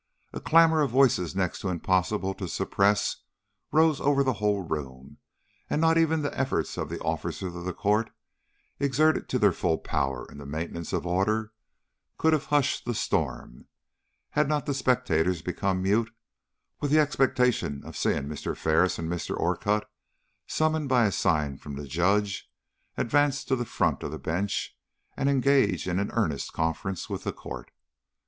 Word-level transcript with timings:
A 0.33 0.39
clamor 0.41 0.81
of 0.81 0.89
voices 0.89 1.35
next 1.35 1.59
to 1.59 1.69
impossible 1.69 2.33
to 2.33 2.47
suppress 2.47 3.17
rose 3.71 4.01
over 4.01 4.23
the 4.23 4.33
whole 4.41 4.63
room, 4.63 5.17
and 5.69 5.79
not 5.79 5.95
even 5.95 6.23
the 6.23 6.35
efforts 6.35 6.75
of 6.75 6.89
the 6.89 6.97
officers 7.01 7.53
of 7.55 7.65
the 7.65 7.71
court, 7.75 8.09
exerted 8.79 9.29
to 9.29 9.37
their 9.37 9.51
full 9.51 9.77
power 9.77 10.25
in 10.31 10.39
the 10.39 10.45
maintenance 10.47 10.91
of 10.91 11.05
order, 11.05 11.53
could 12.17 12.33
have 12.33 12.45
hushed 12.45 12.83
the 12.85 12.95
storm, 12.95 13.67
had 14.31 14.49
not 14.49 14.65
the 14.65 14.73
spectators 14.73 15.43
become 15.43 15.83
mute 15.83 16.09
with 16.79 16.91
expectation 16.95 17.83
at 17.85 17.93
seeing 17.95 18.23
Mr. 18.23 18.57
Ferris 18.57 18.97
and 18.97 19.07
Mr. 19.07 19.37
Orcutt, 19.37 19.87
summoned 20.47 20.89
by 20.89 21.05
a 21.05 21.11
sign 21.11 21.57
from 21.57 21.75
the 21.75 21.85
Judge, 21.87 22.51
advance 22.97 23.43
to 23.43 23.55
the 23.55 23.65
front 23.65 24.01
of 24.01 24.09
the 24.09 24.17
bench 24.17 24.75
and 25.15 25.29
engage 25.29 25.87
in 25.87 25.99
an 25.99 26.09
earnest 26.15 26.53
conference 26.53 27.07
with 27.07 27.23
the 27.23 27.31
Court. 27.31 27.69